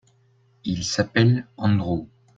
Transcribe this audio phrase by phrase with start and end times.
[0.63, 2.07] Il s'appelle Andrew.